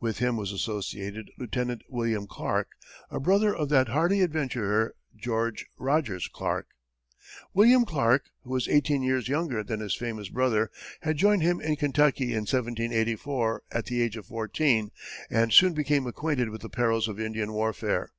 With 0.00 0.16
him 0.16 0.38
was 0.38 0.50
associated 0.50 1.30
Lieutenant 1.36 1.82
William 1.90 2.26
Clark, 2.26 2.68
a 3.10 3.20
brother 3.20 3.54
of 3.54 3.68
that 3.68 3.88
hardy 3.88 4.22
adventurer, 4.22 4.94
George 5.14 5.66
Rogers 5.78 6.26
Clark. 6.32 6.68
William 7.52 7.84
Clark, 7.84 8.30
who 8.44 8.50
was 8.52 8.66
eighteen 8.66 9.02
years 9.02 9.28
younger 9.28 9.62
than 9.62 9.80
his 9.80 9.94
famous 9.94 10.30
brother, 10.30 10.70
had 11.02 11.18
joined 11.18 11.42
him 11.42 11.60
in 11.60 11.76
Kentucky 11.76 12.32
in 12.32 12.46
1784, 12.46 13.62
at 13.70 13.84
the 13.84 14.00
age 14.00 14.16
of 14.16 14.24
fourteen, 14.24 14.90
and 15.28 15.52
soon 15.52 15.74
became 15.74 16.06
acquainted 16.06 16.48
with 16.48 16.62
the 16.62 16.70
perils 16.70 17.06
of 17.06 17.20
Indian 17.20 17.52
warfare. 17.52 18.12